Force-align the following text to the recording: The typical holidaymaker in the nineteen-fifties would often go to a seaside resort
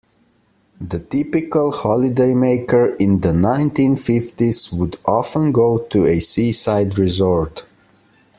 The 0.81 0.97
typical 0.99 1.71
holidaymaker 1.71 2.95
in 2.97 3.19
the 3.19 3.31
nineteen-fifties 3.33 4.71
would 4.73 4.97
often 5.05 5.51
go 5.51 5.77
to 5.77 6.07
a 6.07 6.17
seaside 6.19 6.97
resort 6.97 7.67